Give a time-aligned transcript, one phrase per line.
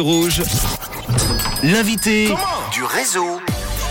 [0.00, 0.42] Rouge.
[1.64, 2.32] L'invité
[2.70, 3.40] du réseau.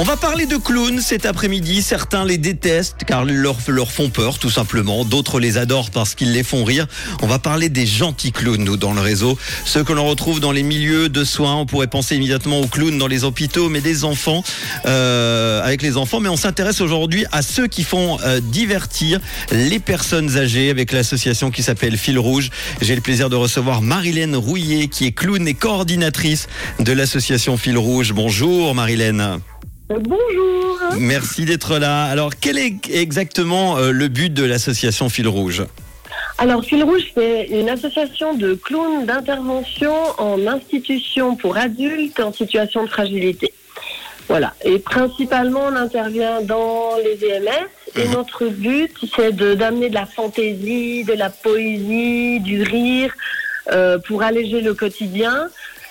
[0.00, 1.82] On va parler de clowns cet après-midi.
[1.82, 5.04] Certains les détestent car ils leur, font peur, tout simplement.
[5.04, 6.86] D'autres les adorent parce qu'ils les font rire.
[7.20, 9.36] On va parler des gentils clowns, nous, dans le réseau.
[9.64, 11.56] Ceux que l'on retrouve dans les milieux de soins.
[11.56, 14.44] On pourrait penser immédiatement aux clowns dans les hôpitaux, mais des enfants,
[14.86, 16.20] euh, avec les enfants.
[16.20, 19.18] Mais on s'intéresse aujourd'hui à ceux qui font euh, divertir
[19.50, 22.50] les personnes âgées avec l'association qui s'appelle Fil Rouge.
[22.80, 26.46] J'ai le plaisir de recevoir Marilène Rouillet, qui est clown et coordinatrice
[26.78, 28.12] de l'association Fil Rouge.
[28.12, 29.40] Bonjour, Marilène.
[29.88, 30.78] Bonjour.
[30.98, 32.04] Merci d'être là.
[32.04, 35.64] Alors, quel est exactement euh, le but de l'association Fil Rouge?
[36.36, 42.84] Alors, Fil Rouge, c'est une association de clowns d'intervention en institution pour adultes en situation
[42.84, 43.52] de fragilité.
[44.28, 44.52] Voilà.
[44.62, 47.68] Et principalement, on intervient dans les EMS.
[47.96, 48.12] Et Mhm.
[48.12, 53.14] notre but, c'est de- d'amener de la fantaisie, de la poésie, du rire
[53.72, 55.48] euh, pour alléger le quotidien.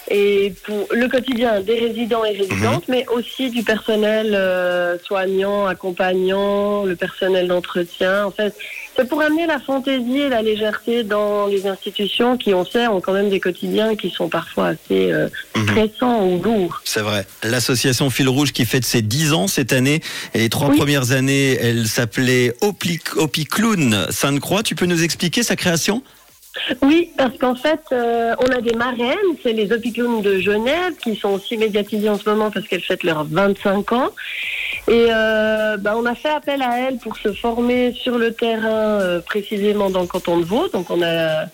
[0.10, 6.86] Et pour le quotidien des résidents et résidentes, mais aussi du personnel euh, soignant, accompagnant,
[6.86, 8.26] le personnel d'entretien.
[8.26, 8.56] En fait,
[8.96, 13.02] c'est pour amener la fantaisie et la légèreté dans les institutions qui, on sait, ont
[13.02, 15.90] quand même des quotidiens qui sont parfois assez euh, Mhm.
[16.02, 16.82] ou lourds.
[16.86, 17.26] C'est vrai.
[17.44, 20.02] L'association Fil Rouge qui fête ses 10 ans cette année.
[20.34, 20.78] Et les trois Oui.
[20.78, 24.64] premières années, elle s'appelait Opi, Opi Clown Sainte-Croix.
[24.64, 26.02] Tu peux nous expliquer sa création?
[26.82, 31.16] Oui, parce qu'en fait, euh, on a des marraines, c'est les Opiclowns de Genève, qui
[31.16, 34.10] sont aussi médiatisées en ce moment parce qu'elles fêtent leurs 25 ans.
[34.88, 39.02] Et euh, bah, on a fait appel à elles pour se former sur le terrain,
[39.02, 40.70] euh, précisément dans le canton de Vaud.
[40.70, 41.46] Donc on a,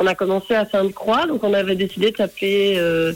[0.00, 3.12] on a commencé à Sainte-Croix, donc on avait décidé de s'appeler euh,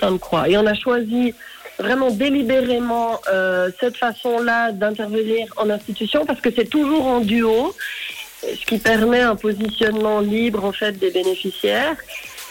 [0.00, 0.48] Sainte-Croix.
[0.48, 1.34] Et on a choisi
[1.78, 3.20] vraiment délibérément
[3.80, 7.74] cette façon-là d'intervenir en institution parce que c'est toujours en duo
[8.42, 11.96] ce qui permet un positionnement libre en fait des bénéficiaires.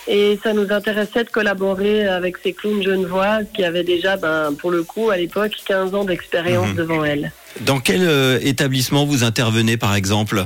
[0.07, 4.71] Et ça nous intéressait de collaborer avec ces clowns genevoises qui avaient déjà, ben, pour
[4.71, 6.75] le coup, à l'époque, 15 ans d'expérience Mhm.
[6.75, 7.31] devant elles.
[7.59, 10.45] Dans quel euh, établissement vous intervenez, par exemple,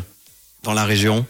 [0.64, 1.26] dans la région?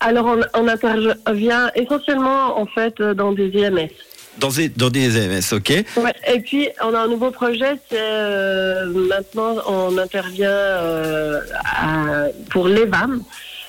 [0.00, 3.88] Alors, on, on intervient essentiellement, en fait, dans des IMS.
[4.38, 6.14] Dans des, dans des EMS, ok Ouais.
[6.32, 12.68] Et puis, on a un nouveau projet, c'est euh, maintenant, on intervient euh, à- pour
[12.68, 13.22] les VAM,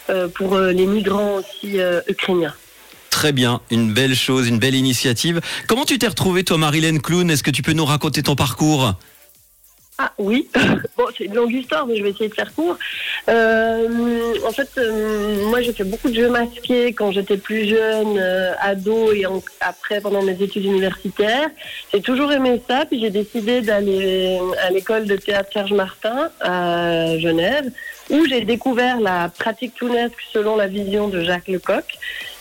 [0.10, 2.54] euh, pour les migrants aussi ukrainiens.
[3.10, 5.42] Très bien, une belle chose, une belle initiative.
[5.68, 7.30] Comment tu t'es retrouvée, toi, Marilène Clown?
[7.32, 8.94] Est-ce que tu peux nous raconter ton parcours?
[10.02, 10.48] Ah oui,
[10.98, 12.78] bon c'est une longue histoire, mais je vais essayer de faire court.
[13.28, 18.18] Euh, en fait, euh, moi j'ai fait beaucoup de jeux masqués quand j'étais plus jeune,
[18.18, 19.26] euh, ado et
[19.60, 21.50] après pendant mes études universitaires.
[21.94, 27.18] J'ai toujours aimé ça, puis j'ai décidé d'aller à l'école de théâtre Serge Martin à
[27.18, 27.70] Genève,
[28.10, 31.84] où j'ai découvert la pratique clownesque selon la vision de Jacques Lecoq.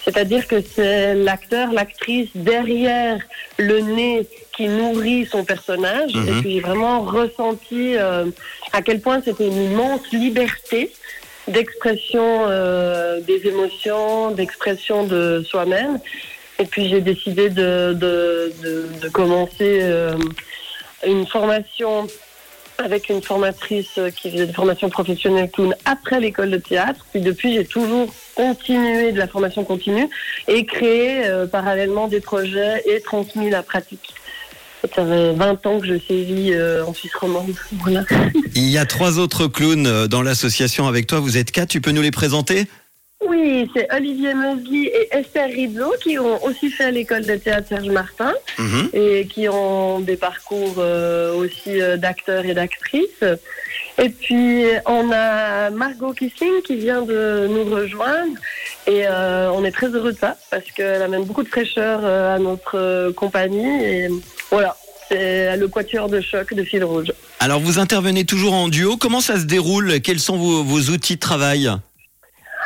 [0.08, 3.18] C'est-à-dire que c'est l'acteur, l'actrice derrière
[3.58, 4.26] le nez
[4.56, 6.14] qui nourrit son personnage.
[6.14, 6.28] Mhm.
[6.28, 8.24] Et puis j'ai vraiment ressenti euh,
[8.72, 10.90] à quel point c'était une immense liberté
[11.46, 15.98] d'expression euh, des émotions, d'expression de soi-même.
[16.58, 20.16] Et puis j'ai décidé de, de, de, de commencer euh,
[21.06, 22.06] une formation
[22.78, 27.04] avec une formatrice euh, qui faisait des formations professionnelles clown après l'école de théâtre.
[27.10, 30.08] Puis depuis, j'ai toujours continué de la formation continue
[30.46, 34.14] et créé euh, parallèlement des projets et transmis la pratique.
[34.94, 37.52] Ça fait 20 ans que je sévis euh, en Suisse romande.
[38.54, 41.18] Il y a trois autres clowns dans l'association avec toi.
[41.18, 42.68] Vous êtes quatre, tu peux nous les présenter?
[43.26, 47.88] Oui, c'est Olivier Meusly et Esther Rizzo qui ont aussi fait l'école de théâtre Serge
[47.88, 48.90] Martin Mhm.
[48.92, 53.24] et qui ont des parcours euh, aussi euh, d'acteurs et d'actrices.
[54.00, 58.34] Et puis on a Margot Kissing qui vient de nous rejoindre
[58.86, 62.36] et euh, on est très heureux de ça parce qu'elle amène beaucoup de fraîcheur euh,
[62.36, 64.08] à notre compagnie et
[64.52, 64.76] voilà,
[65.08, 67.12] c'est le quatuor de choc de fil rouge.
[67.40, 68.96] Alors, vous intervenez toujours en duo.
[68.96, 70.00] Comment ça se déroule?
[70.00, 71.70] Quels sont vos, vos outils de travail?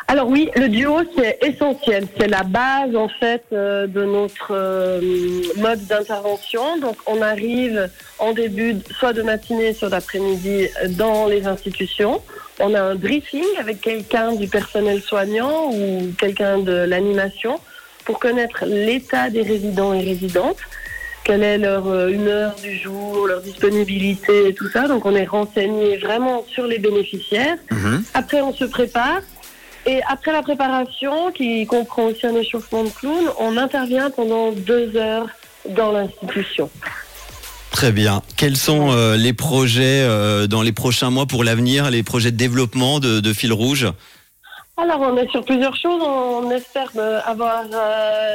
[0.08, 5.00] Alors oui, le duo c'est essentiel, c'est la base en fait euh, de notre euh,
[5.56, 6.78] mode d'intervention.
[6.80, 7.88] Donc on arrive
[8.18, 12.20] en début soit de matinée, soit d'après-midi dans les institutions.
[12.60, 17.58] On a un briefing avec quelqu'un du personnel soignant ou quelqu'un de l'animation
[18.04, 20.58] pour connaître l'état des résidents et résidentes,
[21.24, 24.88] quelle est leur euh, humeur du jour, leur disponibilité et tout ça.
[24.88, 27.56] Donc on est renseigné vraiment sur les bénéficiaires.
[27.70, 28.04] Mhm.
[28.14, 29.20] Après, on se prépare.
[29.86, 34.96] Et après la préparation, qui comprend aussi un échauffement de clown, on intervient pendant deux
[34.96, 35.26] heures
[35.68, 36.70] dans l'institution.
[37.72, 38.22] Très bien.
[38.36, 42.36] Quels sont euh, les projets euh, dans les prochains mois pour l'avenir, les projets de
[42.36, 43.88] développement de, de Fil Rouge?
[44.76, 46.02] Alors, on est sur plusieurs choses.
[46.02, 47.64] On espère euh, avoir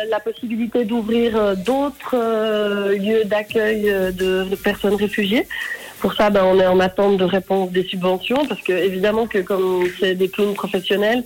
[0.10, 2.18] la possibilité d'ouvrir d'autres
[2.96, 5.48] lieux d'accueil de, de personnes réfugiées.
[6.00, 9.40] Pour ça, ben, on est en attente de réponse des subventions, parce que évidemment que
[9.40, 11.24] comme c'est des clowns professionnels,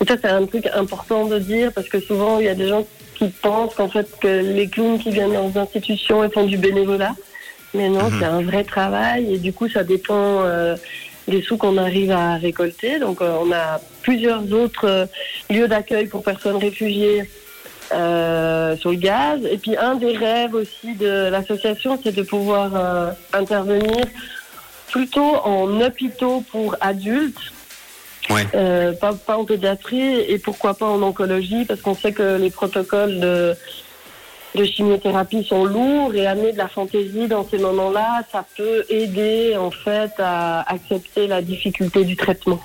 [0.00, 2.68] et ça c'est un truc important de dire, parce que souvent il y a des
[2.68, 2.84] gens
[3.14, 6.56] qui pensent qu'en fait que les clowns qui viennent dans les institutions ils font du
[6.56, 7.14] bénévolat,
[7.74, 8.16] mais non, Mhm.
[8.18, 10.74] c'est un vrai travail, et du coup ça dépend euh,
[11.28, 12.98] des sous qu'on arrive à récolter.
[12.98, 15.06] Donc euh, on a plusieurs autres euh,
[15.50, 17.22] lieux d'accueil pour personnes réfugiées
[17.92, 19.40] euh, sur le gaz.
[19.50, 24.04] Et puis un des rêves aussi de l'association, c'est de pouvoir euh, intervenir
[24.90, 27.52] plutôt en hôpitaux pour adultes.
[28.30, 28.46] Ouais.
[28.54, 32.50] Euh, pas, pas en pédiatrie et pourquoi pas en oncologie parce qu'on sait que les
[32.50, 33.54] protocoles de,
[34.54, 39.56] de chimiothérapie sont lourds et amener de la fantaisie dans ces moments-là, ça peut aider
[39.56, 42.60] en fait à accepter la difficulté du traitement.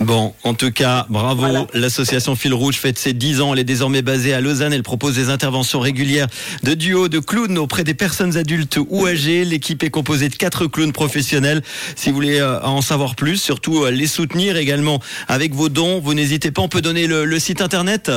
[0.00, 1.40] Bon, en tout cas, bravo.
[1.40, 1.66] Voilà.
[1.74, 3.52] L'association Fil Rouge fête ses 10 ans.
[3.52, 4.72] Elle est désormais basée à Lausanne.
[4.72, 6.26] Elle propose des interventions régulières
[6.62, 9.44] de duo de clowns auprès des personnes adultes ou âgées.
[9.44, 11.62] L'équipe est composée de quatre clowns professionnels.
[11.94, 16.00] Si vous voulez euh, en savoir plus, surtout euh, les soutenir également avec vos dons,
[16.00, 16.62] vous n'hésitez pas.
[16.62, 18.10] On peut donner le, le site internet?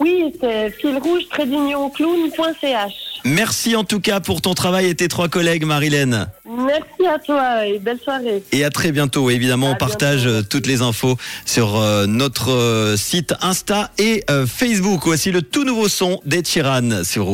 [0.00, 2.92] Oui, c'est filrouge-clown.ch.
[3.24, 6.26] Merci en tout cas pour ton travail et tes trois collègues, Marilène.
[6.66, 8.42] Merci à toi et belle soirée.
[8.52, 9.30] Et à très bientôt.
[9.30, 10.38] Évidemment, À on partage bientôt.
[10.40, 15.02] euh, toutes les infos sur euh, notre euh, site Insta et Facebook.
[15.04, 17.28] Voici le tout nouveau son des Chiran sur